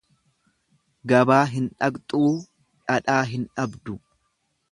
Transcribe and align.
Gabaa 1.11 1.41
hin 1.51 1.67
dhaqxuu 1.83 2.31
dhadhaa 2.39 3.21
hin 3.35 3.47
dhabdu. 3.61 4.01